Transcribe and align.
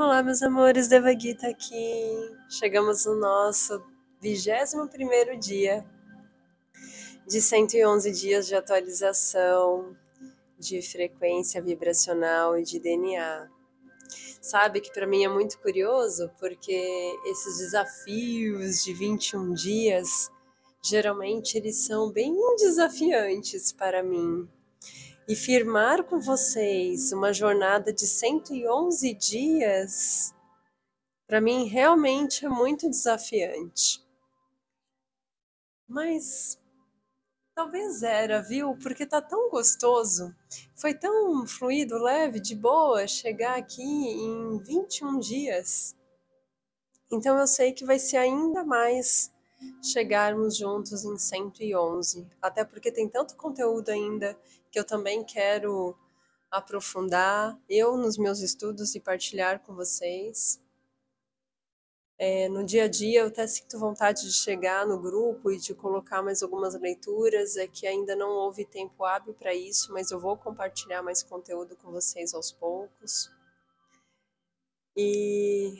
Olá, 0.00 0.22
meus 0.22 0.44
amores, 0.44 0.86
Devagita 0.86 1.48
aqui. 1.48 1.76
Chegamos 2.48 3.04
no 3.04 3.16
nosso 3.16 3.84
21 4.22 5.40
dia 5.40 5.84
de 7.26 7.42
111 7.42 8.12
dias 8.12 8.46
de 8.46 8.54
atualização 8.54 9.96
de 10.56 10.80
frequência 10.82 11.60
vibracional 11.60 12.56
e 12.56 12.62
de 12.62 12.78
DNA. 12.78 13.50
Sabe 14.40 14.80
que 14.80 14.92
para 14.92 15.04
mim 15.04 15.24
é 15.24 15.28
muito 15.28 15.58
curioso 15.58 16.30
porque 16.38 17.18
esses 17.26 17.58
desafios 17.58 18.84
de 18.84 18.94
21 18.94 19.52
dias 19.52 20.30
geralmente 20.80 21.58
eles 21.58 21.84
são 21.84 22.08
bem 22.08 22.32
desafiantes 22.56 23.72
para 23.72 24.00
mim 24.00 24.48
e 25.28 25.36
firmar 25.36 26.04
com 26.04 26.18
vocês 26.18 27.12
uma 27.12 27.34
jornada 27.34 27.92
de 27.92 28.06
111 28.06 29.12
dias, 29.12 30.34
para 31.26 31.38
mim 31.38 31.66
realmente 31.66 32.46
é 32.46 32.48
muito 32.48 32.88
desafiante. 32.88 34.02
Mas 35.86 36.58
talvez 37.54 38.02
era, 38.02 38.40
viu? 38.40 38.74
Porque 38.78 39.04
tá 39.04 39.20
tão 39.20 39.50
gostoso. 39.50 40.34
Foi 40.74 40.94
tão 40.94 41.46
fluido, 41.46 41.98
leve, 41.98 42.40
de 42.40 42.54
boa 42.54 43.06
chegar 43.06 43.58
aqui 43.58 43.82
em 43.82 44.58
21 44.62 45.18
dias. 45.18 45.94
Então 47.12 47.38
eu 47.38 47.46
sei 47.46 47.72
que 47.74 47.84
vai 47.84 47.98
ser 47.98 48.16
ainda 48.16 48.64
mais 48.64 49.30
chegarmos 49.82 50.56
juntos 50.56 51.04
em 51.04 51.16
111, 51.16 52.26
até 52.40 52.64
porque 52.64 52.92
tem 52.92 53.08
tanto 53.08 53.36
conteúdo 53.36 53.90
ainda 53.90 54.38
que 54.70 54.78
eu 54.78 54.84
também 54.84 55.24
quero 55.24 55.96
aprofundar 56.50 57.58
eu 57.68 57.96
nos 57.96 58.16
meus 58.16 58.40
estudos 58.40 58.94
e 58.94 59.00
partilhar 59.00 59.60
com 59.60 59.74
vocês. 59.74 60.60
É, 62.20 62.48
no 62.48 62.64
dia 62.64 62.84
a 62.84 62.88
dia 62.88 63.20
eu 63.20 63.28
até 63.28 63.46
sinto 63.46 63.78
vontade 63.78 64.22
de 64.22 64.32
chegar 64.32 64.84
no 64.84 65.00
grupo 65.00 65.52
e 65.52 65.58
de 65.58 65.72
colocar 65.72 66.20
mais 66.20 66.42
algumas 66.42 66.74
leituras, 66.74 67.56
é 67.56 67.68
que 67.68 67.86
ainda 67.86 68.16
não 68.16 68.30
houve 68.30 68.64
tempo 68.64 69.04
hábil 69.04 69.34
para 69.34 69.54
isso, 69.54 69.92
mas 69.92 70.10
eu 70.10 70.18
vou 70.18 70.36
compartilhar 70.36 71.00
mais 71.00 71.22
conteúdo 71.22 71.76
com 71.76 71.92
vocês 71.92 72.34
aos 72.34 72.50
poucos. 72.50 73.30
E 74.96 75.78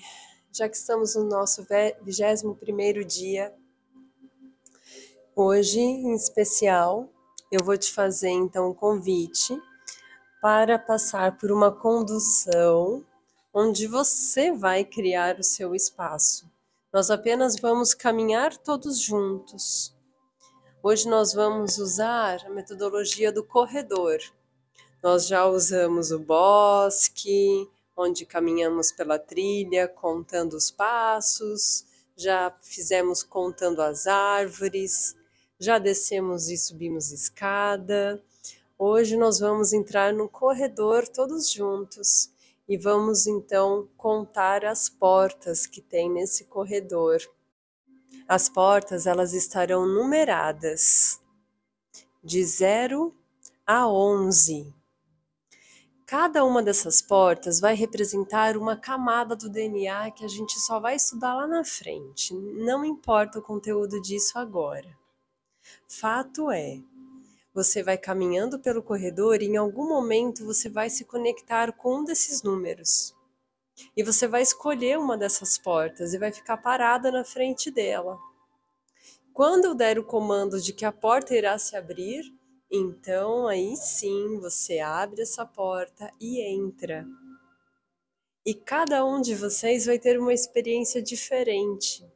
já 0.52 0.68
que 0.68 0.76
estamos 0.76 1.16
no 1.16 1.24
nosso 1.24 1.66
21º 1.66 3.04
dia, 3.04 3.52
hoje 5.40 5.78
em 5.78 6.14
especial, 6.14 7.08
eu 7.50 7.64
vou 7.64 7.78
te 7.78 7.92
fazer 7.92 8.30
então 8.30 8.70
um 8.70 8.74
convite 8.74 9.56
para 10.42 10.76
passar 10.76 11.38
por 11.38 11.52
uma 11.52 11.70
condução 11.70 13.06
onde 13.54 13.86
você 13.86 14.50
vai 14.50 14.84
criar 14.84 15.38
o 15.38 15.44
seu 15.44 15.76
espaço. 15.76 16.50
Nós 16.92 17.08
apenas 17.08 17.54
vamos 17.54 17.94
caminhar 17.94 18.56
todos 18.56 19.00
juntos. 19.00 19.94
Hoje 20.82 21.08
nós 21.08 21.32
vamos 21.32 21.78
usar 21.78 22.44
a 22.44 22.50
metodologia 22.50 23.30
do 23.30 23.44
corredor. 23.44 24.18
Nós 25.00 25.28
já 25.28 25.46
usamos 25.46 26.10
o 26.10 26.18
bosque, 26.18 27.68
onde 27.96 28.26
caminhamos 28.26 28.90
pela 28.90 29.20
trilha, 29.20 29.86
contando 29.86 30.54
os 30.54 30.68
passos, 30.68 31.84
já 32.16 32.52
fizemos 32.60 33.22
contando 33.22 33.80
as 33.80 34.08
árvores, 34.08 35.14
já 35.58 35.78
descemos 35.78 36.48
e 36.48 36.56
subimos 36.56 37.10
escada. 37.10 38.22
Hoje 38.78 39.16
nós 39.16 39.40
vamos 39.40 39.72
entrar 39.72 40.12
no 40.12 40.28
corredor 40.28 41.08
todos 41.08 41.50
juntos 41.50 42.30
e 42.68 42.76
vamos 42.76 43.26
então 43.26 43.88
contar 43.96 44.64
as 44.64 44.88
portas 44.88 45.66
que 45.66 45.80
tem 45.80 46.10
nesse 46.10 46.44
corredor. 46.44 47.18
As 48.28 48.48
portas 48.48 49.06
elas 49.06 49.32
estarão 49.32 49.86
numeradas 49.86 51.20
de 52.22 52.44
0 52.44 53.12
a 53.66 53.88
11. 53.88 54.72
Cada 56.06 56.44
uma 56.44 56.62
dessas 56.62 57.02
portas 57.02 57.58
vai 57.58 57.74
representar 57.74 58.56
uma 58.56 58.76
camada 58.76 59.34
do 59.34 59.48
DNA 59.48 60.10
que 60.12 60.24
a 60.24 60.28
gente 60.28 60.58
só 60.60 60.78
vai 60.78 60.94
estudar 60.94 61.34
lá 61.34 61.46
na 61.46 61.64
frente. 61.64 62.32
Não 62.32 62.84
importa 62.84 63.40
o 63.40 63.42
conteúdo 63.42 64.00
disso 64.00 64.38
agora. 64.38 64.96
Fato 65.90 66.50
é, 66.50 66.78
você 67.54 67.82
vai 67.82 67.96
caminhando 67.96 68.60
pelo 68.60 68.82
corredor 68.82 69.40
e 69.40 69.46
em 69.46 69.56
algum 69.56 69.88
momento 69.88 70.44
você 70.44 70.68
vai 70.68 70.90
se 70.90 71.02
conectar 71.02 71.72
com 71.72 72.00
um 72.00 72.04
desses 72.04 72.42
números. 72.42 73.16
E 73.96 74.02
você 74.02 74.28
vai 74.28 74.42
escolher 74.42 74.98
uma 74.98 75.16
dessas 75.16 75.56
portas 75.56 76.12
e 76.12 76.18
vai 76.18 76.30
ficar 76.30 76.58
parada 76.58 77.10
na 77.10 77.24
frente 77.24 77.70
dela. 77.70 78.18
Quando 79.32 79.64
eu 79.64 79.74
der 79.74 79.98
o 79.98 80.04
comando 80.04 80.60
de 80.60 80.74
que 80.74 80.84
a 80.84 80.92
porta 80.92 81.34
irá 81.34 81.58
se 81.58 81.74
abrir, 81.74 82.22
então 82.70 83.48
aí 83.48 83.74
sim 83.74 84.38
você 84.38 84.80
abre 84.80 85.22
essa 85.22 85.46
porta 85.46 86.12
e 86.20 86.42
entra. 86.42 87.06
E 88.44 88.52
cada 88.52 89.04
um 89.06 89.22
de 89.22 89.34
vocês 89.34 89.86
vai 89.86 89.98
ter 89.98 90.20
uma 90.20 90.34
experiência 90.34 91.00
diferente, 91.00 92.06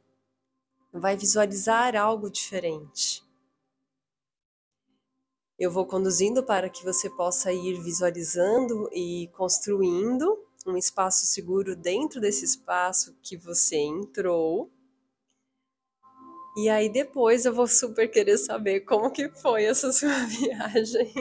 vai 0.91 1.17
visualizar 1.17 1.95
algo 1.95 2.29
diferente. 2.29 3.23
Eu 5.57 5.69
vou 5.69 5.85
conduzindo 5.85 6.43
para 6.43 6.67
que 6.67 6.83
você 6.83 7.07
possa 7.11 7.53
ir 7.53 7.79
visualizando 7.79 8.89
e 8.91 9.29
construindo 9.33 10.43
um 10.65 10.75
espaço 10.75 11.27
seguro 11.27 11.75
dentro 11.75 12.19
desse 12.19 12.43
espaço 12.43 13.15
que 13.21 13.37
você 13.37 13.75
entrou. 13.75 14.71
E 16.57 16.69
aí 16.69 16.89
depois 16.89 17.45
eu 17.45 17.53
vou 17.53 17.67
super 17.67 18.07
querer 18.09 18.37
saber 18.39 18.81
como 18.81 19.11
que 19.11 19.29
foi 19.29 19.65
essa 19.65 19.91
sua 19.93 20.25
viagem. 20.25 21.13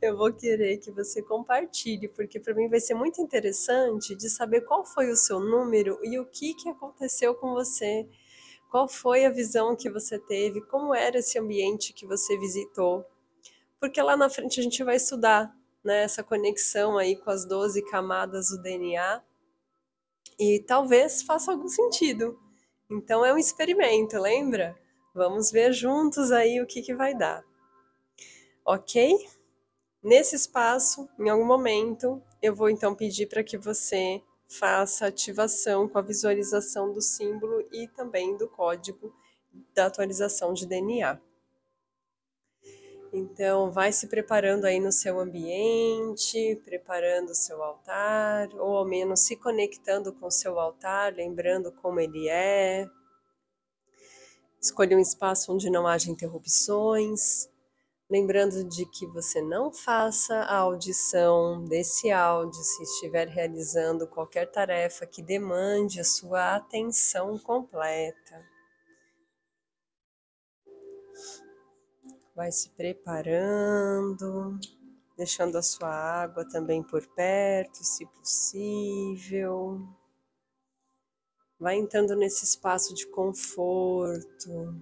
Eu 0.00 0.16
vou 0.16 0.32
querer 0.32 0.78
que 0.78 0.90
você 0.90 1.22
compartilhe, 1.22 2.08
porque 2.08 2.40
para 2.40 2.54
mim 2.54 2.68
vai 2.68 2.80
ser 2.80 2.94
muito 2.94 3.20
interessante 3.20 4.14
de 4.14 4.30
saber 4.30 4.62
qual 4.62 4.86
foi 4.86 5.10
o 5.10 5.16
seu 5.16 5.38
número 5.38 5.98
e 6.02 6.18
o 6.18 6.24
que 6.24 6.54
que 6.54 6.70
aconteceu 6.70 7.34
com 7.34 7.52
você. 7.52 8.08
Qual 8.70 8.88
foi 8.88 9.26
a 9.26 9.30
visão 9.30 9.76
que 9.76 9.90
você 9.90 10.18
teve? 10.18 10.62
Como 10.62 10.94
era 10.94 11.18
esse 11.18 11.38
ambiente 11.38 11.92
que 11.92 12.06
você 12.06 12.38
visitou? 12.38 13.04
Porque 13.86 14.02
lá 14.02 14.16
na 14.16 14.28
frente 14.28 14.58
a 14.58 14.62
gente 14.62 14.82
vai 14.82 14.96
estudar 14.96 15.56
né, 15.84 16.02
essa 16.02 16.22
conexão 16.22 16.98
aí 16.98 17.14
com 17.14 17.30
as 17.30 17.44
12 17.44 17.82
camadas 17.82 18.48
do 18.48 18.60
DNA 18.60 19.22
e 20.36 20.58
talvez 20.66 21.22
faça 21.22 21.52
algum 21.52 21.68
sentido. 21.68 22.36
Então 22.90 23.24
é 23.24 23.32
um 23.32 23.38
experimento, 23.38 24.18
lembra? 24.18 24.76
Vamos 25.14 25.52
ver 25.52 25.72
juntos 25.72 26.32
aí 26.32 26.60
o 26.60 26.66
que, 26.66 26.82
que 26.82 26.94
vai 26.94 27.14
dar. 27.14 27.44
Ok? 28.64 29.16
Nesse 30.02 30.34
espaço, 30.34 31.08
em 31.16 31.28
algum 31.28 31.46
momento, 31.46 32.20
eu 32.42 32.56
vou 32.56 32.68
então 32.68 32.92
pedir 32.92 33.26
para 33.26 33.44
que 33.44 33.56
você 33.56 34.20
faça 34.48 35.06
ativação 35.06 35.88
com 35.88 35.98
a 35.98 36.02
visualização 36.02 36.92
do 36.92 37.00
símbolo 37.00 37.64
e 37.72 37.86
também 37.86 38.36
do 38.36 38.48
código 38.48 39.14
da 39.72 39.86
atualização 39.86 40.52
de 40.52 40.66
DNA. 40.66 41.20
Então, 43.18 43.70
vai 43.70 43.92
se 43.92 44.08
preparando 44.08 44.66
aí 44.66 44.78
no 44.78 44.92
seu 44.92 45.18
ambiente, 45.18 46.60
preparando 46.66 47.30
o 47.30 47.34
seu 47.34 47.62
altar, 47.62 48.46
ou 48.58 48.76
ao 48.76 48.84
menos 48.84 49.20
se 49.20 49.34
conectando 49.34 50.12
com 50.12 50.26
o 50.26 50.30
seu 50.30 50.60
altar, 50.60 51.14
lembrando 51.14 51.72
como 51.72 51.98
ele 51.98 52.28
é. 52.28 52.86
Escolha 54.60 54.94
um 54.98 55.00
espaço 55.00 55.50
onde 55.50 55.70
não 55.70 55.86
haja 55.86 56.10
interrupções, 56.10 57.48
lembrando 58.10 58.62
de 58.62 58.84
que 58.84 59.06
você 59.06 59.40
não 59.40 59.72
faça 59.72 60.34
a 60.40 60.58
audição 60.58 61.64
desse 61.64 62.10
áudio 62.10 62.62
se 62.62 62.82
estiver 62.82 63.28
realizando 63.28 64.06
qualquer 64.06 64.44
tarefa 64.50 65.06
que 65.06 65.22
demande 65.22 66.00
a 66.00 66.04
sua 66.04 66.56
atenção 66.56 67.38
completa. 67.38 68.55
Vai 72.36 72.52
se 72.52 72.68
preparando, 72.68 74.60
deixando 75.16 75.56
a 75.56 75.62
sua 75.62 75.88
água 75.88 76.46
também 76.46 76.82
por 76.82 77.06
perto, 77.06 77.82
se 77.82 78.04
possível. 78.04 79.80
Vai 81.58 81.76
entrando 81.76 82.14
nesse 82.14 82.44
espaço 82.44 82.94
de 82.94 83.06
conforto. 83.06 84.74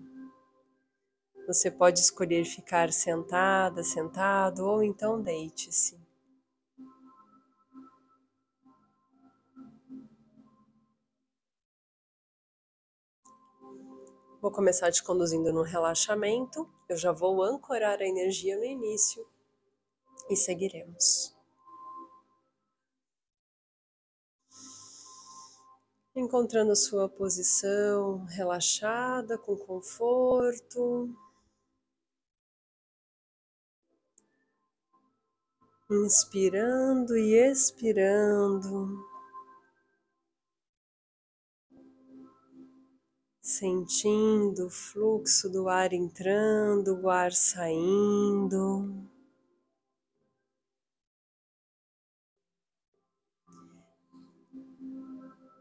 Você 1.47 1.71
pode 1.71 2.01
escolher 2.01 2.45
ficar 2.45 2.93
sentada, 2.93 3.85
sentado 3.85 4.67
ou 4.67 4.83
então 4.83 5.23
deite-se. 5.23 6.04
Vou 14.45 14.53
começar 14.53 14.93
te 14.93 15.03
conduzindo 15.03 15.51
no 15.55 15.63
relaxamento. 15.63 16.69
Eu 16.87 16.99
já 16.99 17.11
vou 17.13 17.43
ancorar 17.43 18.03
a 18.03 18.07
energia 18.07 18.55
no 18.59 18.65
início 18.67 19.27
e 20.29 20.37
seguiremos. 20.37 21.35
encontrando 26.15 26.77
sua 26.77 27.09
posição 27.09 28.27
relaxada, 28.27 29.39
com 29.39 29.57
conforto. 29.57 31.09
Inspirando 35.91 37.17
e 37.17 37.35
expirando. 37.51 39.14
Sentindo 43.59 44.67
o 44.67 44.69
fluxo 44.69 45.49
do 45.49 45.69
ar 45.69 45.93
entrando, 45.93 47.01
o 47.01 47.09
ar 47.09 47.31
saindo. 47.31 49.09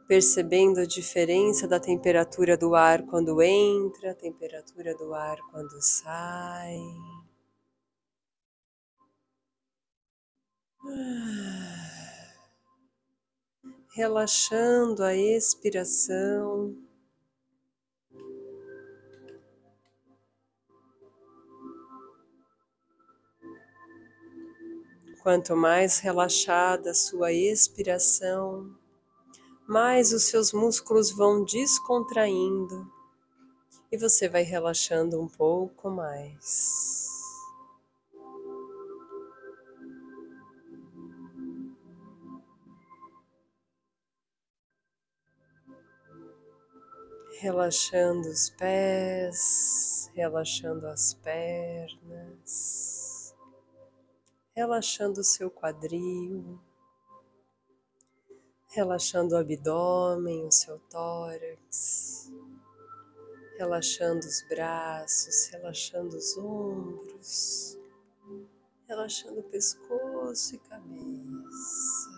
percebendo 0.07 0.79
a 0.79 0.85
diferença 0.85 1.67
da 1.67 1.79
temperatura 1.79 2.57
do 2.57 2.75
ar 2.75 3.03
quando 3.03 3.41
entra, 3.41 4.11
a 4.11 4.15
temperatura 4.15 4.95
do 4.95 5.13
ar 5.13 5.37
quando 5.49 5.81
sai. 5.81 6.77
Relaxando 13.95 15.03
a 15.03 15.15
expiração. 15.15 16.92
Quanto 25.23 25.55
mais 25.55 25.99
relaxada 25.99 26.93
sua 26.93 27.31
expiração, 27.31 28.75
mais 29.65 30.11
os 30.11 30.23
seus 30.23 30.51
músculos 30.51 31.11
vão 31.11 31.45
descontraindo 31.45 32.85
e 33.89 33.97
você 33.97 34.27
vai 34.27 34.41
relaxando 34.43 35.21
um 35.21 35.29
pouco 35.29 35.89
mais. 35.89 36.97
Relaxando 47.39 48.27
os 48.27 48.49
pés, 48.49 50.11
relaxando 50.13 50.85
as 50.85 51.13
pernas, 51.13 52.72
relaxando 54.55 55.21
o 55.21 55.23
seu 55.23 55.49
quadril 55.49 56.59
relaxando 58.73 59.35
o 59.35 59.37
abdômen, 59.37 60.47
o 60.47 60.51
seu 60.51 60.79
tórax, 60.89 62.31
relaxando 63.57 64.25
os 64.25 64.41
braços, 64.49 65.47
relaxando 65.51 66.17
os 66.17 66.37
ombros, 66.37 67.77
relaxando 68.87 69.39
o 69.41 69.43
pescoço 69.43 70.55
e 70.55 70.59
cabeça. 70.59 72.09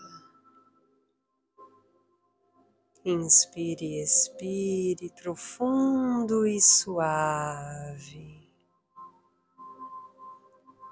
Inspire 3.04 3.84
e 3.84 4.02
expire 4.02 5.10
profundo 5.10 6.46
e 6.46 6.60
suave. 6.60 8.45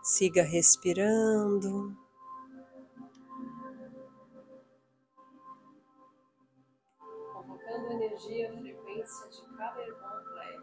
Siga 0.05 0.43
respirando. 0.43 1.97
energia 7.91 8.53
frequência 8.53 9.29
de 9.31 9.57
Cabergon 9.57 10.25
Plet, 10.25 10.61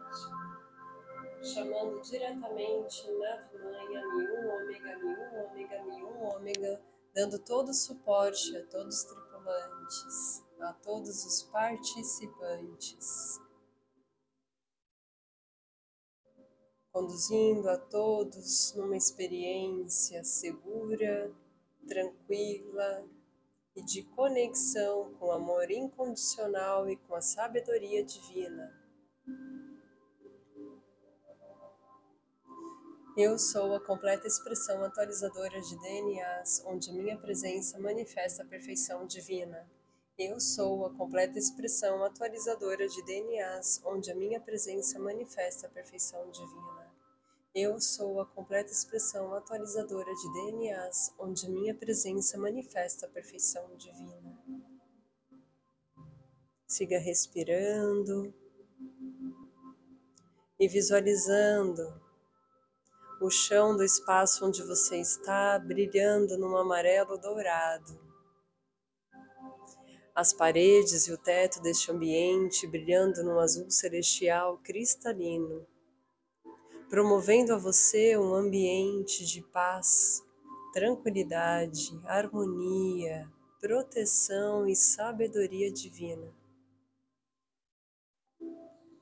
chamando 1.42 2.00
diretamente 2.02 3.10
Navmanha 3.10 4.00
Mi1 4.06 4.46
ômega 4.46 4.96
Mi1 4.98 5.50
ômega 5.50 5.78
Mi1 5.86 6.36
ômega, 6.36 6.80
dando 7.12 7.38
todo 7.40 7.70
o 7.70 7.74
suporte 7.74 8.56
a 8.56 8.64
todos 8.66 8.96
os 8.96 9.04
tripulantes, 9.04 10.44
a 10.60 10.72
todos 10.72 11.26
os 11.26 11.42
participantes. 11.50 13.41
Conduzindo 16.92 17.70
a 17.70 17.78
todos 17.78 18.74
numa 18.76 18.96
experiência 18.96 20.22
segura, 20.22 21.32
tranquila, 21.88 23.08
e 23.74 23.82
de 23.82 24.02
conexão 24.02 25.14
com 25.14 25.26
o 25.26 25.32
amor 25.32 25.70
incondicional 25.70 26.88
e 26.88 26.96
com 26.96 27.14
a 27.14 27.20
sabedoria 27.20 28.04
divina. 28.04 28.70
Eu 33.16 33.38
sou 33.38 33.74
a 33.74 33.80
completa 33.80 34.26
expressão 34.26 34.82
atualizadora 34.84 35.60
de 35.60 35.78
DNAs, 35.78 36.62
onde 36.66 36.92
minha 36.92 37.18
presença 37.18 37.78
manifesta 37.78 38.42
a 38.42 38.46
perfeição 38.46 39.06
divina. 39.06 39.70
Eu 40.18 40.38
sou 40.38 40.84
a 40.84 40.90
completa 40.94 41.38
expressão 41.38 42.04
atualizadora 42.04 42.86
de 42.86 43.02
DNAs, 43.02 43.80
onde 43.82 44.10
a 44.10 44.14
minha 44.14 44.38
presença 44.38 44.98
manifesta 44.98 45.66
a 45.66 45.70
perfeição 45.70 46.30
divina. 46.30 46.92
Eu 47.54 47.80
sou 47.80 48.20
a 48.20 48.26
completa 48.26 48.70
expressão 48.70 49.32
atualizadora 49.32 50.12
de 50.14 50.32
DNAs, 50.32 51.14
onde 51.18 51.50
minha 51.50 51.74
presença 51.74 52.36
manifesta 52.36 53.06
a 53.06 53.08
perfeição 53.08 53.74
divina. 53.76 54.38
Siga 56.66 56.98
respirando 56.98 58.34
e 60.60 60.68
visualizando 60.68 61.82
o 63.18 63.30
chão 63.30 63.74
do 63.74 63.82
espaço 63.82 64.46
onde 64.46 64.62
você 64.62 64.98
está 64.98 65.58
brilhando 65.58 66.36
num 66.36 66.54
amarelo 66.56 67.16
dourado. 67.16 68.01
As 70.14 70.32
paredes 70.32 71.06
e 71.06 71.12
o 71.12 71.18
teto 71.18 71.60
deste 71.60 71.90
ambiente 71.90 72.66
brilhando 72.66 73.22
num 73.22 73.38
azul 73.38 73.70
celestial 73.70 74.58
cristalino 74.58 75.66
promovendo 76.92 77.54
a 77.54 77.56
você 77.56 78.18
um 78.18 78.34
ambiente 78.34 79.24
de 79.24 79.40
paz, 79.40 80.22
tranquilidade, 80.74 81.98
harmonia, 82.04 83.26
proteção 83.58 84.66
e 84.66 84.76
sabedoria 84.76 85.72
divina. 85.72 86.30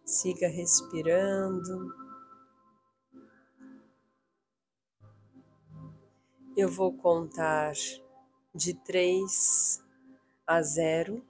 Siga 0.04 0.46
respirando. 0.46 1.92
Eu 6.56 6.68
vou 6.68 6.96
contar 6.96 7.72
de 8.54 8.72
três 8.84 9.79
a 10.50 10.60
zero, 10.62 11.24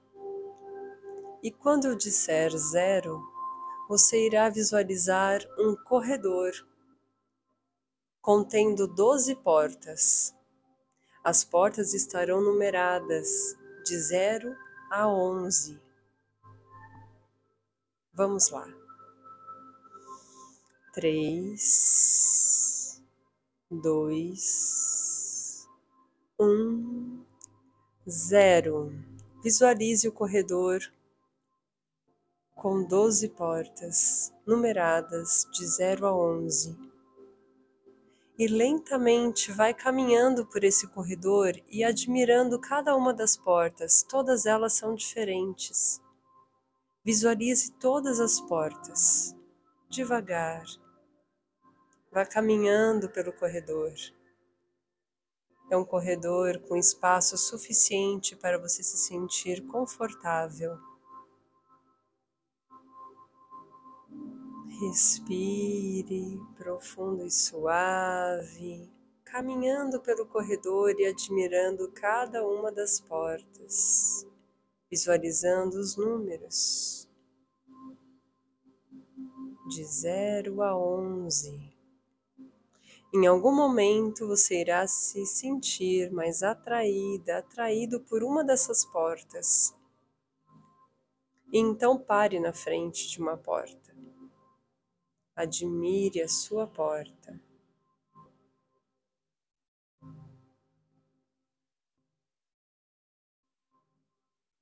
e 1.43 1.51
quando 1.51 1.85
eu 1.85 1.95
disser 1.95 2.49
zero, 2.57 3.21
você 3.87 4.25
irá 4.25 4.49
visualizar 4.49 5.39
um 5.59 5.75
corredor 5.75 6.51
contendo 8.19 8.87
doze 8.87 9.35
portas. 9.35 10.33
As 11.23 11.43
portas 11.43 11.93
estarão 11.93 12.41
numeradas 12.41 13.55
de 13.85 13.95
0 13.95 14.55
a 14.89 15.07
11. 15.07 15.79
Vamos 18.11 18.49
lá. 18.49 18.67
Três, 20.95 21.59
dois, 23.69 24.49
um, 26.39 27.23
zero. 28.09 29.10
Visualize 29.43 30.07
o 30.07 30.11
corredor 30.11 30.81
com 32.53 32.83
doze 32.83 33.27
portas, 33.27 34.31
numeradas 34.45 35.47
de 35.51 35.65
0 35.65 36.05
a 36.05 36.15
11. 36.15 36.77
E 38.37 38.47
lentamente 38.47 39.51
vai 39.51 39.73
caminhando 39.73 40.45
por 40.45 40.63
esse 40.63 40.85
corredor 40.85 41.59
e 41.67 41.83
admirando 41.83 42.59
cada 42.59 42.95
uma 42.95 43.15
das 43.15 43.35
portas, 43.35 44.03
todas 44.03 44.45
elas 44.45 44.73
são 44.73 44.93
diferentes. 44.93 45.99
Visualize 47.03 47.71
todas 47.79 48.19
as 48.19 48.39
portas, 48.41 49.35
devagar. 49.89 50.63
Vá 52.11 52.27
caminhando 52.27 53.09
pelo 53.09 53.33
corredor. 53.33 53.91
É 55.71 55.77
um 55.77 55.85
corredor 55.85 56.59
com 56.67 56.75
espaço 56.75 57.37
suficiente 57.37 58.35
para 58.35 58.59
você 58.59 58.83
se 58.83 58.97
sentir 58.97 59.65
confortável. 59.67 60.77
Respire 64.81 66.41
profundo 66.57 67.25
e 67.25 67.31
suave, 67.31 68.91
caminhando 69.23 70.01
pelo 70.01 70.25
corredor 70.25 70.93
e 70.99 71.05
admirando 71.05 71.89
cada 71.93 72.45
uma 72.45 72.69
das 72.69 72.99
portas. 72.99 74.27
visualizando 74.91 75.79
os 75.79 75.95
números 75.95 77.07
de 79.69 79.85
0 79.85 80.61
a 80.61 80.77
11. 80.77 81.80
Em 83.13 83.27
algum 83.27 83.53
momento 83.53 84.25
você 84.25 84.61
irá 84.61 84.87
se 84.87 85.25
sentir 85.25 86.09
mais 86.13 86.41
atraída, 86.41 87.39
atraído 87.39 87.99
por 87.99 88.23
uma 88.23 88.41
dessas 88.41 88.85
portas. 88.85 89.75
E 91.51 91.59
então 91.59 91.99
pare 91.99 92.39
na 92.39 92.53
frente 92.53 93.09
de 93.09 93.21
uma 93.21 93.35
porta. 93.35 93.93
Admire 95.35 96.21
a 96.21 96.29
sua 96.29 96.65
porta. 96.65 97.37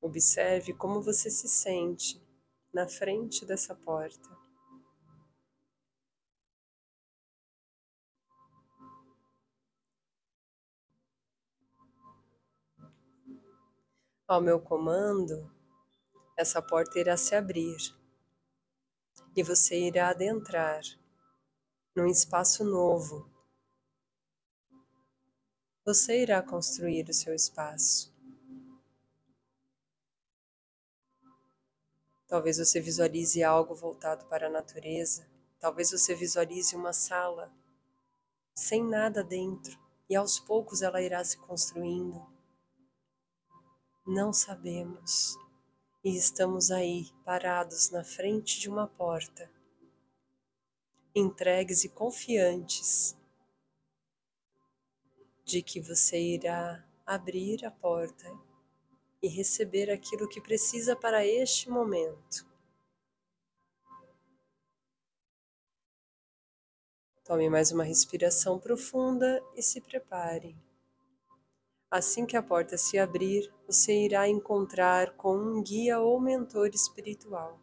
Observe 0.02 0.74
como 0.74 1.04
você 1.04 1.30
se 1.30 1.48
sente 1.48 2.20
na 2.74 2.88
frente 2.88 3.46
dessa 3.46 3.76
porta. 3.76 4.49
Ao 14.30 14.40
meu 14.40 14.62
comando, 14.62 15.52
essa 16.38 16.62
porta 16.62 17.00
irá 17.00 17.18
se 17.18 17.34
abrir 17.34 17.80
e 19.36 19.42
você 19.42 19.88
irá 19.88 20.10
adentrar 20.10 20.84
num 21.96 22.06
espaço 22.06 22.64
novo. 22.64 23.28
Você 25.84 26.22
irá 26.22 26.44
construir 26.44 27.10
o 27.10 27.14
seu 27.14 27.34
espaço. 27.34 28.16
Talvez 32.28 32.60
você 32.60 32.80
visualize 32.80 33.42
algo 33.42 33.74
voltado 33.74 34.28
para 34.28 34.46
a 34.46 34.52
natureza. 34.52 35.28
Talvez 35.60 35.90
você 35.90 36.14
visualize 36.14 36.76
uma 36.76 36.94
sala 36.94 37.52
sem 38.54 38.84
nada 38.84 39.24
dentro 39.24 39.76
e 40.08 40.16
aos 40.16 40.40
poucos 40.40 40.84
ela 40.84 41.02
irá 41.02 41.24
se 41.24 41.40
construindo. 41.40 42.39
Não 44.12 44.34
sabemos 44.34 45.38
e 46.04 46.18
estamos 46.18 46.72
aí 46.72 47.12
parados 47.24 47.92
na 47.92 48.04
frente 48.04 48.60
de 48.60 48.68
uma 48.68 48.88
porta, 48.88 49.48
entregues 51.14 51.84
e 51.84 51.90
confiantes 51.90 53.16
de 55.46 55.62
que 55.62 55.80
você 55.80 56.20
irá 56.20 56.84
abrir 57.06 57.64
a 57.64 57.70
porta 57.70 58.36
e 59.22 59.28
receber 59.28 59.92
aquilo 59.92 60.28
que 60.28 60.42
precisa 60.42 60.96
para 60.96 61.24
este 61.24 61.70
momento. 61.70 62.50
Tome 67.24 67.48
mais 67.48 67.72
uma 67.72 67.84
respiração 67.84 68.58
profunda 68.58 69.40
e 69.56 69.62
se 69.62 69.80
prepare. 69.80 70.58
Assim 71.90 72.26
que 72.26 72.38
a 72.38 72.44
porta 72.44 72.78
se 72.78 72.98
abrir, 73.00 73.52
você 73.66 74.06
irá 74.06 74.28
encontrar 74.28 75.16
com 75.16 75.36
um 75.36 75.64
guia 75.64 76.00
ou 76.00 76.20
mentor 76.20 76.70
espiritual. 76.74 77.60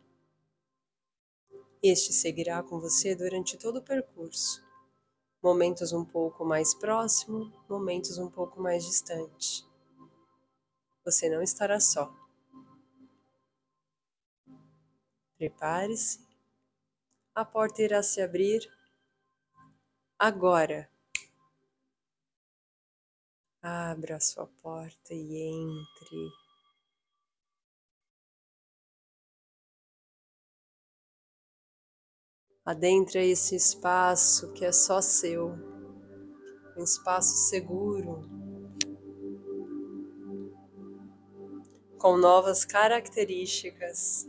Este 1.83 2.13
seguirá 2.13 2.63
com 2.63 2.81
você 2.81 3.15
durante 3.15 3.57
todo 3.57 3.79
o 3.79 3.83
percurso. 3.83 4.65
Momentos 5.43 5.93
um 5.93 6.05
pouco 6.05 6.45
mais 6.45 6.75
próximo, 6.75 7.53
momentos 7.69 8.19
um 8.19 8.29
pouco 8.29 8.61
mais 8.61 8.85
distante 8.85 9.67
você 11.07 11.31
não 11.31 11.41
estará 11.41 11.79
só. 11.79 12.13
Prepare-se, 15.39 16.19
a 17.33 17.45
porta 17.45 17.81
irá 17.81 18.03
se 18.03 18.21
abrir 18.21 18.69
agora. 20.19 20.91
Abra 23.69 24.15
a 24.15 24.21
sua 24.21 24.47
porta 24.63 25.13
e 25.13 25.43
entre. 25.43 26.31
Adentre 32.65 33.29
esse 33.29 33.57
espaço 33.57 34.53
que 34.53 34.65
é 34.65 34.71
só 34.71 35.01
seu, 35.03 35.49
um 36.77 36.85
espaço 36.85 37.35
seguro, 37.49 38.23
com 41.99 42.17
novas 42.17 42.65
características. 42.65 44.29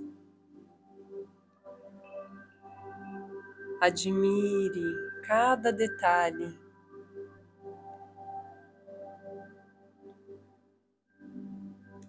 Admire 3.79 5.22
cada 5.27 5.72
detalhe. 5.72 6.67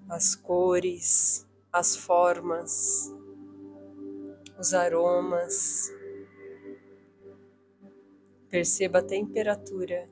As 0.08 0.34
cores, 0.34 1.46
as 1.70 1.94
formas, 1.94 3.12
os 4.58 4.72
aromas. 4.72 5.90
Perceba 8.48 9.00
a 9.00 9.02
temperatura. 9.02 10.08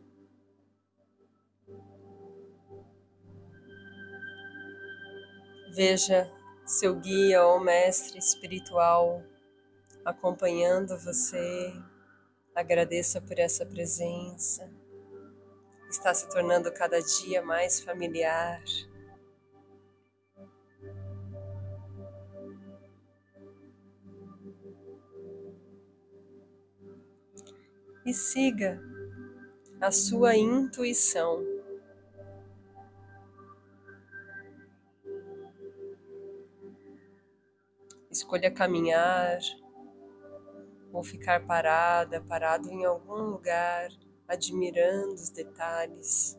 Veja 5.74 6.30
seu 6.64 6.96
guia 6.96 7.44
ou 7.44 7.60
mestre 7.60 8.18
espiritual 8.18 9.22
acompanhando 10.04 10.98
você. 10.98 11.72
Agradeça 12.54 13.20
por 13.20 13.38
essa 13.38 13.66
presença. 13.66 14.70
Está 15.88 16.14
se 16.14 16.28
tornando 16.28 16.72
cada 16.72 17.00
dia 17.00 17.42
mais 17.42 17.80
familiar. 17.80 18.62
E 28.06 28.14
siga 28.14 28.80
a 29.80 29.90
sua 29.90 30.36
intuição. 30.36 31.44
Escolha 38.08 38.48
caminhar 38.48 39.40
ou 40.92 41.02
ficar 41.02 41.44
parada, 41.46 42.20
parado 42.20 42.70
em 42.70 42.84
algum 42.84 43.22
lugar, 43.22 43.90
admirando 44.28 45.14
os 45.14 45.28
detalhes. 45.28 46.38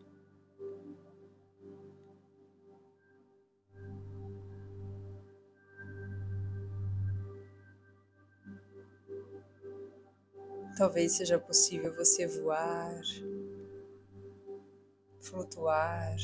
Talvez 10.77 11.13
seja 11.13 11.39
possível 11.39 11.91
você 11.91 12.27
voar, 12.27 13.01
flutuar. 15.19 16.15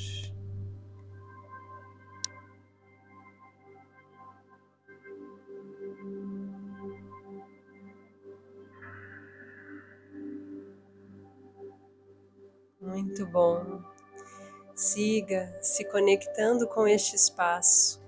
Muito 12.79 13.25
bom. 13.25 13.81
Siga 14.75 15.57
se 15.63 15.83
conectando 15.86 16.67
com 16.67 16.88
este 16.88 17.15
espaço, 17.15 18.00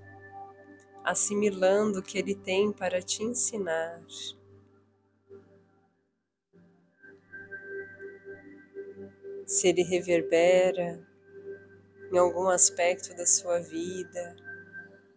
assimilando 1.03 2.01
o 2.01 2.03
que 2.03 2.19
ele 2.19 2.35
tem 2.35 2.71
para 2.71 3.01
te 3.01 3.23
ensinar. 3.23 3.99
Se 9.45 9.67
ele 9.67 9.83
reverbera 9.83 10.99
em 12.11 12.17
algum 12.17 12.47
aspecto 12.49 13.15
da 13.15 13.25
sua 13.25 13.59
vida, 13.59 14.35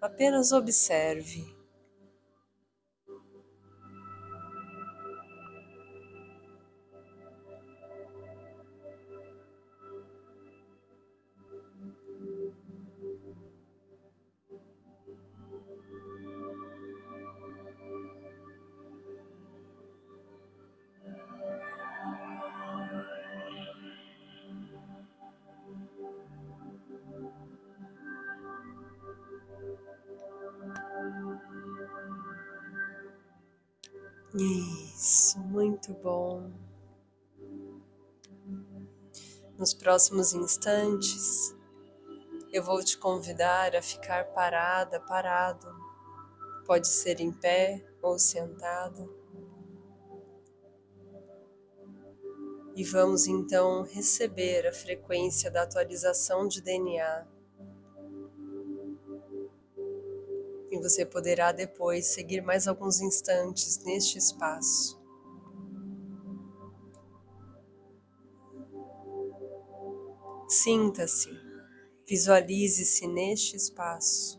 apenas 0.00 0.52
observe. 0.52 1.57
Isso, 34.40 35.40
muito 35.40 35.92
bom. 35.94 36.48
Nos 39.58 39.74
próximos 39.74 40.32
instantes, 40.32 41.56
eu 42.52 42.62
vou 42.62 42.80
te 42.84 42.96
convidar 42.96 43.74
a 43.74 43.82
ficar 43.82 44.26
parada, 44.26 45.00
parado. 45.00 45.66
Pode 46.64 46.86
ser 46.86 47.18
em 47.18 47.32
pé 47.32 47.84
ou 48.00 48.16
sentado. 48.16 49.12
E 52.76 52.84
vamos 52.84 53.26
então 53.26 53.82
receber 53.82 54.68
a 54.68 54.72
frequência 54.72 55.50
da 55.50 55.62
atualização 55.62 56.46
de 56.46 56.62
DNA. 56.62 57.26
Você 60.80 61.04
poderá 61.04 61.52
depois 61.52 62.06
seguir 62.06 62.40
mais 62.40 62.68
alguns 62.68 63.00
instantes 63.00 63.82
neste 63.84 64.18
espaço. 64.18 64.98
Sinta-se, 70.48 71.28
visualize-se 72.08 73.06
neste 73.06 73.56
espaço. 73.56 74.38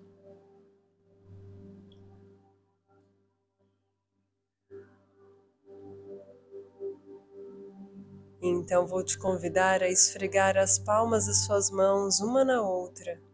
Então 8.42 8.88
vou 8.88 9.04
te 9.04 9.20
convidar 9.20 9.84
a 9.84 9.90
esfregar 9.90 10.58
as 10.58 10.80
palmas 10.80 11.28
das 11.28 11.46
suas 11.46 11.70
mãos 11.70 12.20
uma 12.22 12.46
na 12.46 12.62
outra. 12.62 13.29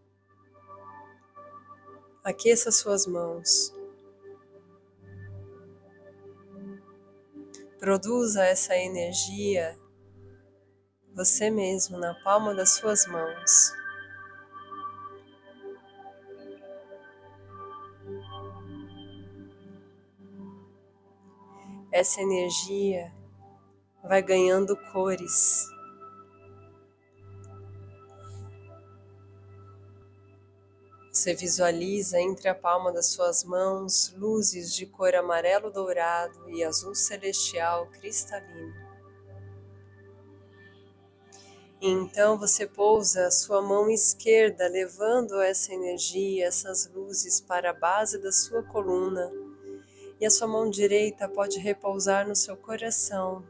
Aqueça 2.26 2.72
suas 2.72 3.06
mãos. 3.06 3.72
Produza 7.78 8.44
essa 8.44 8.76
energia 8.76 9.78
você 11.14 11.52
mesmo 11.52 12.00
na 12.00 12.16
palma 12.24 12.56
das 12.56 12.72
suas 12.72 13.06
mãos. 13.06 13.72
Essa 21.92 22.22
energia 22.22 23.14
vai 24.04 24.24
ganhando 24.24 24.76
cores. 24.92 25.75
Você 31.16 31.34
visualiza 31.34 32.20
entre 32.20 32.50
a 32.50 32.54
palma 32.54 32.92
das 32.92 33.06
suas 33.06 33.46
mãos 33.46 34.14
luzes 34.18 34.76
de 34.76 34.86
cor 34.86 35.16
amarelo 35.16 35.72
dourado 35.72 36.50
e 36.50 36.62
azul 36.62 36.94
celestial 36.94 37.88
cristalino. 37.88 38.76
Então 41.82 42.38
você 42.38 42.68
pousa 42.68 43.28
a 43.28 43.32
sua 43.32 43.62
mão 43.62 43.90
esquerda, 43.90 44.68
levando 44.68 45.40
essa 45.40 45.74
energia, 45.74 46.48
essas 46.48 46.92
luzes 46.94 47.40
para 47.40 47.70
a 47.70 47.74
base 47.74 48.22
da 48.22 48.34
sua 48.34 48.62
coluna, 48.62 49.32
e 50.20 50.26
a 50.26 50.30
sua 50.30 50.50
mão 50.50 50.70
direita 50.70 51.30
pode 51.30 51.60
repousar 51.60 52.28
no 52.28 52.36
seu 52.36 52.58
coração, 52.58 53.42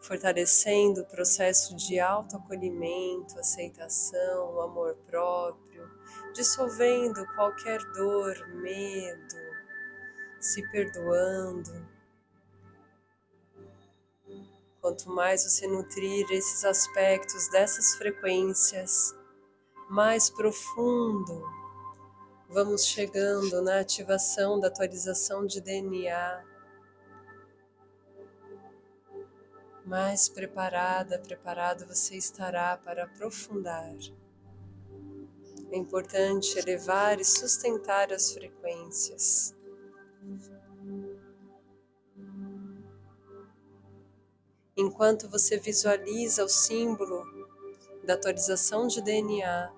fortalecendo 0.00 1.00
o 1.00 1.06
processo 1.06 1.74
de 1.74 1.98
autoacolhimento, 1.98 3.40
aceitação, 3.40 4.60
amor 4.60 4.96
próprio, 5.04 5.65
dissolvendo 6.36 7.26
qualquer 7.34 7.80
dor, 7.92 8.46
medo, 8.48 9.36
se 10.38 10.62
perdoando. 10.70 11.88
Quanto 14.80 15.10
mais 15.10 15.44
você 15.44 15.66
nutrir 15.66 16.30
esses 16.30 16.64
aspectos 16.64 17.48
dessas 17.48 17.96
frequências, 17.96 19.14
mais 19.88 20.28
profundo 20.28 21.42
vamos 22.48 22.84
chegando 22.84 23.60
na 23.62 23.80
ativação 23.80 24.60
da 24.60 24.68
atualização 24.68 25.44
de 25.44 25.60
DNA 25.60 26.44
mais 29.86 30.28
preparada, 30.28 31.18
preparado 31.20 31.86
você 31.86 32.16
estará 32.16 32.76
para 32.76 33.04
aprofundar. 33.04 33.94
É 35.70 35.76
importante 35.76 36.58
elevar 36.58 37.20
e 37.20 37.24
sustentar 37.24 38.12
as 38.12 38.32
frequências. 38.32 39.54
Enquanto 44.76 45.28
você 45.28 45.58
visualiza 45.58 46.44
o 46.44 46.48
símbolo 46.48 47.24
da 48.04 48.14
atualização 48.14 48.86
de 48.86 49.00
DNA 49.02 49.72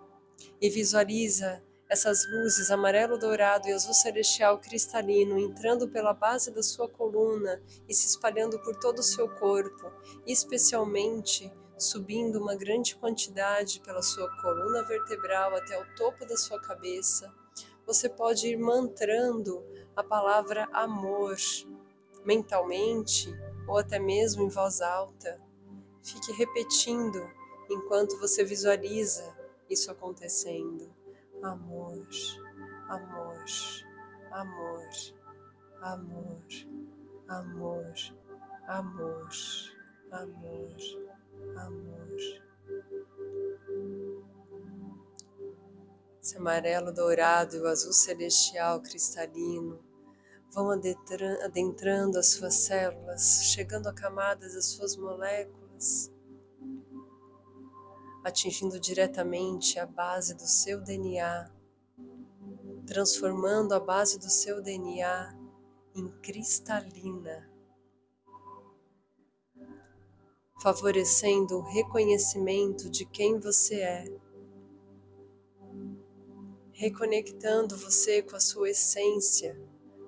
e 0.60 0.68
visualiza 0.68 1.62
essas 1.88 2.28
luzes 2.30 2.70
amarelo 2.70 3.16
dourado 3.16 3.66
e 3.66 3.72
azul 3.72 3.94
celestial 3.94 4.58
cristalino 4.58 5.38
entrando 5.38 5.88
pela 5.88 6.12
base 6.12 6.50
da 6.50 6.62
sua 6.62 6.88
coluna 6.88 7.62
e 7.88 7.94
se 7.94 8.06
espalhando 8.08 8.58
por 8.60 8.76
todo 8.76 8.98
o 8.98 9.02
seu 9.02 9.28
corpo, 9.36 9.90
especialmente 10.26 11.50
subindo 11.78 12.40
uma 12.40 12.56
grande 12.56 12.96
quantidade 12.96 13.80
pela 13.80 14.02
sua 14.02 14.28
coluna 14.40 14.82
vertebral 14.82 15.54
até 15.54 15.80
o 15.80 15.94
topo 15.94 16.26
da 16.26 16.36
sua 16.36 16.60
cabeça, 16.60 17.32
você 17.86 18.08
pode 18.08 18.48
ir 18.48 18.56
mantrando 18.56 19.64
a 19.96 20.02
palavra 20.02 20.68
amor 20.72 21.36
mentalmente 22.24 23.32
ou 23.66 23.78
até 23.78 23.98
mesmo 23.98 24.42
em 24.42 24.48
voz 24.48 24.80
alta. 24.80 25.40
Fique 26.02 26.32
repetindo 26.32 27.18
enquanto 27.70 28.18
você 28.18 28.44
visualiza 28.44 29.36
isso 29.68 29.90
acontecendo 29.90 30.98
amor, 31.42 32.06
amor, 32.88 33.44
amor, 34.32 34.88
amor, 35.80 36.48
amor, 37.28 37.94
amor, 38.68 39.28
amor, 40.10 41.07
amor. 41.56 42.08
Esse 46.22 46.36
amarelo 46.36 46.92
dourado 46.92 47.56
e 47.56 47.60
o 47.60 47.66
azul 47.66 47.92
celestial 47.92 48.80
cristalino 48.80 49.82
vão 50.52 50.70
adentrando 50.70 52.18
as 52.18 52.32
suas 52.32 52.54
células, 52.54 53.44
chegando 53.44 53.88
a 53.88 53.92
camadas 53.92 54.54
das 54.54 54.66
suas 54.66 54.96
moléculas 54.96 56.10
atingindo 58.28 58.78
diretamente 58.78 59.78
a 59.78 59.86
base 59.86 60.34
do 60.34 60.46
seu 60.46 60.80
DNA, 60.82 61.50
transformando 62.86 63.74
a 63.74 63.80
base 63.80 64.18
do 64.18 64.30
seu 64.30 64.62
DNA 64.62 65.34
em 65.94 66.08
cristalina, 66.20 67.50
favorecendo 70.62 71.58
o 71.58 71.62
reconhecimento 71.62 72.90
de 72.90 73.04
quem 73.04 73.38
você 73.38 73.80
é, 73.80 74.04
reconectando 76.72 77.76
você 77.76 78.22
com 78.22 78.36
a 78.36 78.40
sua 78.40 78.70
essência, 78.70 79.60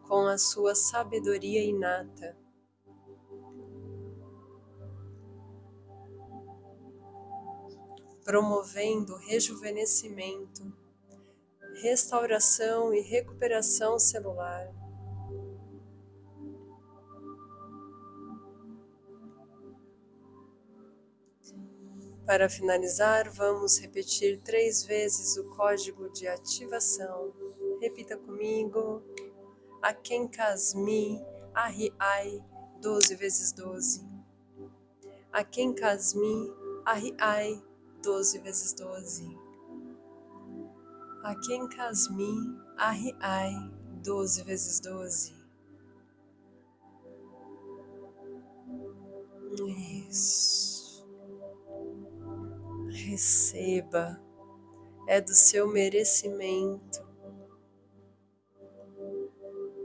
com 0.09 0.27
a 0.27 0.39
sua 0.39 0.75
sabedoria 0.75 1.63
inata 1.63 2.37
promovendo 8.31 9.17
rejuvenescimento, 9.17 10.73
restauração 11.83 12.95
e 12.95 13.01
recuperação 13.01 13.99
celular. 13.99 14.73
Para 22.27 22.49
finalizar, 22.49 23.31
vamos 23.31 23.79
repetir 23.79 24.41
três 24.43 24.85
vezes 24.85 25.37
o 25.37 25.45
código 25.51 26.09
de 26.11 26.29
ativação. 26.29 27.33
Repita 27.81 28.17
comigo. 28.17 29.03
Aken 29.83 30.29
Kasmi 30.29 31.25
Ai 31.55 32.45
12 32.81 33.15
vezes 33.17 33.53
12. 33.53 34.07
Aken 35.33 35.75
Kasmi 35.75 36.53
Ai 37.19 37.63
doze 38.03 38.39
vezes 38.39 38.73
doze. 38.73 39.39
Aken 41.23 41.69
Kasmi 41.69 42.59
Ai, 42.77 43.55
doze 44.03 44.43
vezes 44.43 44.81
doze. 44.81 45.35
Isso. 50.09 50.50
Receba, 53.11 54.23
é 55.09 55.21
do 55.21 55.35
seu 55.35 55.67
merecimento. 55.67 57.05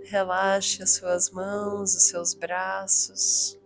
Relaxe 0.04 0.84
as 0.84 0.92
suas 0.92 1.32
mãos, 1.32 1.96
os 1.96 2.04
seus 2.04 2.36
braços 2.36 3.60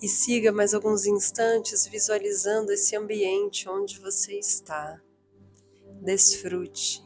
e 0.00 0.06
siga 0.06 0.52
mais 0.52 0.72
alguns 0.72 1.04
instantes 1.04 1.84
visualizando 1.88 2.70
esse 2.70 2.94
ambiente 2.94 3.68
onde 3.68 3.98
você 3.98 4.38
está. 4.38 5.02
Desfrute. 6.00 7.02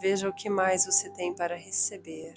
Veja 0.00 0.28
o 0.28 0.34
que 0.34 0.50
mais 0.50 0.84
você 0.84 1.08
tem 1.10 1.32
para 1.32 1.54
receber. 1.54 2.34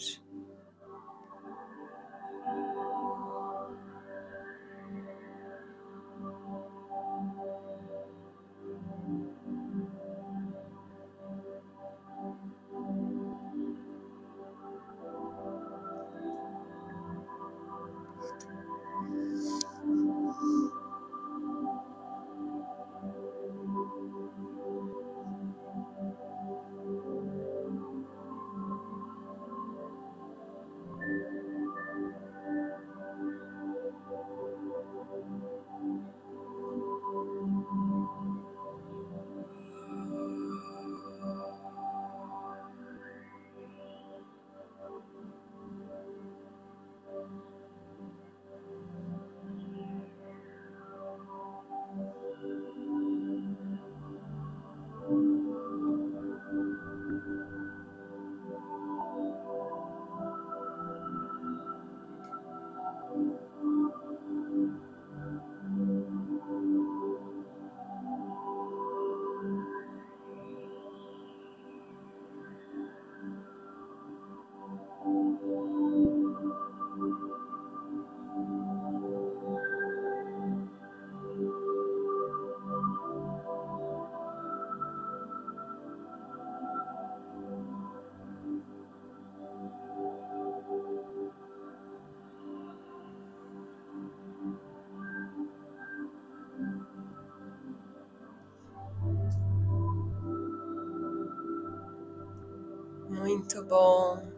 Muito 103.33 103.63
bom. 103.65 104.31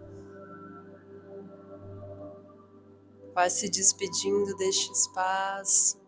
Vai 3.34 3.50
se 3.50 3.70
despedindo 3.70 4.56
deste 4.56 4.90
espaço. 4.94 6.00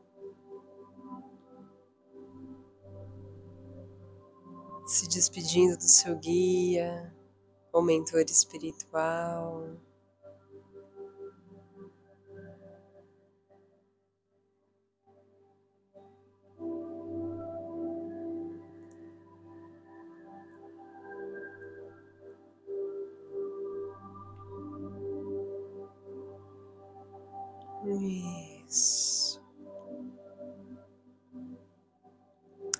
Se 4.86 5.06
despedindo 5.10 5.76
do 5.76 5.84
seu 5.84 6.18
guia, 6.18 7.14
ou 7.74 7.82
mentor 7.82 8.22
espiritual. 8.22 9.76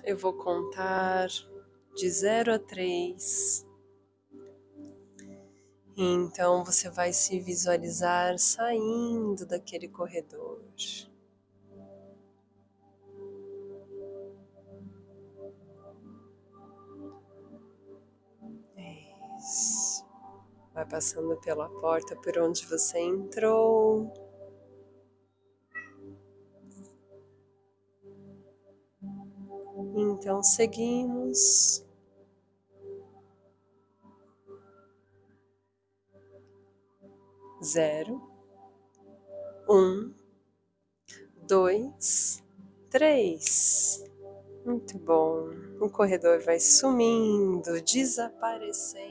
Eu 0.08 0.16
vou 0.16 0.32
contar 0.32 1.28
de 1.94 2.10
zero 2.10 2.54
a 2.54 2.58
três. 2.58 3.62
Então 5.94 6.64
você 6.64 6.88
vai 6.88 7.12
se 7.12 7.38
visualizar 7.38 8.38
saindo 8.38 9.44
daquele 9.44 9.86
corredor. 9.86 10.64
Isso. 19.36 20.06
Vai 20.72 20.86
passando 20.88 21.36
pela 21.42 21.68
porta 21.68 22.16
por 22.16 22.38
onde 22.38 22.64
você 22.64 22.98
entrou. 22.98 24.10
Então 30.28 30.42
seguimos. 30.42 31.82
Zero, 37.64 38.20
um, 39.66 40.12
dois, 41.46 42.44
três. 42.90 44.04
Muito 44.66 44.98
bom. 44.98 45.48
O 45.80 45.88
corredor 45.88 46.42
vai 46.42 46.60
sumindo, 46.60 47.80
desaparecendo. 47.80 49.08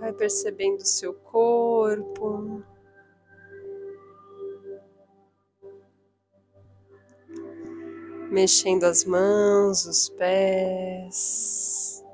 vai 0.00 0.12
percebendo 0.12 0.82
o 0.82 0.86
seu 0.86 1.14
corpo. 1.14 2.62
Mexendo 8.30 8.84
as 8.84 9.04
mãos, 9.04 9.86
os 9.86 10.08
pés. 10.10 12.04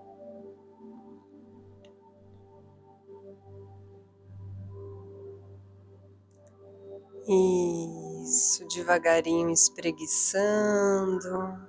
Isso, 7.28 8.66
devagarinho 8.68 9.50
espreguiçando. 9.50 11.66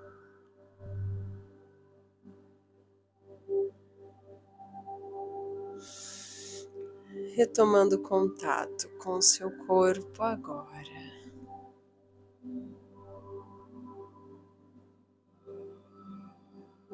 Retomando 7.36 8.02
contato 8.02 8.90
com 8.98 9.22
seu 9.22 9.52
corpo 9.66 10.24
agora. 10.24 11.27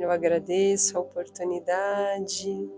Eu 0.03 0.11
agradeço 0.11 0.97
a 0.97 0.99
oportunidade. 0.99 2.69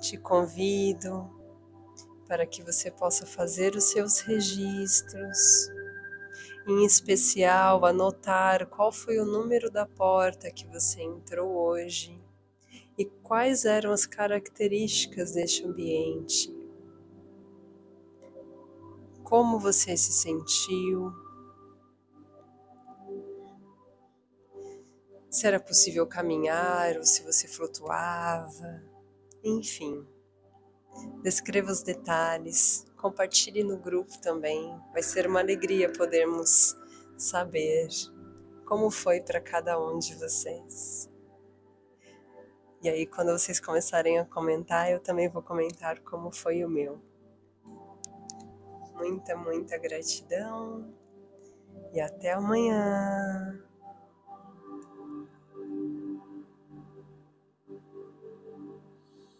Te 0.00 0.16
convido 0.16 1.28
para 2.28 2.46
que 2.46 2.62
você 2.62 2.88
possa 2.88 3.26
fazer 3.26 3.74
os 3.74 3.90
seus 3.90 4.20
registros, 4.20 5.68
em 6.68 6.86
especial 6.86 7.84
anotar 7.84 8.68
qual 8.68 8.92
foi 8.92 9.18
o 9.18 9.26
número 9.26 9.68
da 9.68 9.84
porta 9.84 10.48
que 10.48 10.68
você 10.68 11.02
entrou 11.02 11.50
hoje 11.52 12.16
e 12.96 13.04
quais 13.24 13.64
eram 13.64 13.90
as 13.90 14.06
características 14.06 15.32
deste 15.32 15.64
ambiente. 15.64 16.56
Como 19.24 19.58
você 19.58 19.96
se 19.96 20.12
sentiu? 20.12 21.25
Se 25.36 25.46
era 25.46 25.60
possível 25.60 26.06
caminhar 26.06 26.96
ou 26.96 27.04
se 27.04 27.22
você 27.22 27.46
flutuava, 27.46 28.82
enfim. 29.44 30.02
Descreva 31.22 31.70
os 31.70 31.82
detalhes, 31.82 32.86
compartilhe 32.96 33.62
no 33.62 33.76
grupo 33.76 34.18
também. 34.22 34.74
Vai 34.94 35.02
ser 35.02 35.26
uma 35.26 35.40
alegria 35.40 35.92
podermos 35.92 36.74
saber 37.18 37.86
como 38.64 38.90
foi 38.90 39.20
para 39.20 39.38
cada 39.38 39.78
um 39.78 39.98
de 39.98 40.14
vocês. 40.14 41.10
E 42.82 42.88
aí, 42.88 43.06
quando 43.06 43.32
vocês 43.32 43.60
começarem 43.60 44.18
a 44.18 44.24
comentar, 44.24 44.90
eu 44.90 45.00
também 45.00 45.28
vou 45.28 45.42
comentar 45.42 46.00
como 46.00 46.32
foi 46.32 46.64
o 46.64 46.68
meu. 46.68 46.98
Muita, 48.94 49.36
muita 49.36 49.76
gratidão 49.76 50.94
e 51.92 52.00
até 52.00 52.32
amanhã. 52.32 53.65